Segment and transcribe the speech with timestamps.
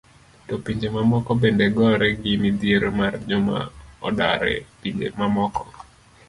[0.47, 3.59] To pinje mamoko bende gore gi midhiero mar joma
[4.07, 5.63] odar e pinje mamoko?